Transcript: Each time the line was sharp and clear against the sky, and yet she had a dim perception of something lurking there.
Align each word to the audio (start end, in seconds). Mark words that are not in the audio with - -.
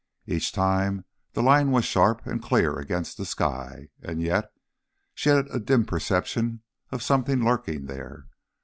Each 0.25 0.51
time 0.51 1.05
the 1.33 1.43
line 1.43 1.69
was 1.69 1.85
sharp 1.85 2.25
and 2.25 2.41
clear 2.41 2.79
against 2.79 3.19
the 3.19 3.23
sky, 3.23 3.89
and 4.01 4.19
yet 4.19 4.51
she 5.13 5.29
had 5.29 5.45
a 5.51 5.59
dim 5.59 5.85
perception 5.85 6.63
of 6.91 7.03
something 7.03 7.45
lurking 7.45 7.85
there. 7.85 8.25